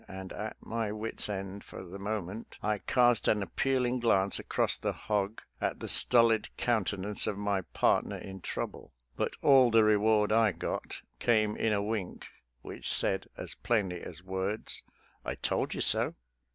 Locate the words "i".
2.63-2.79, 10.31-10.53, 15.23-15.35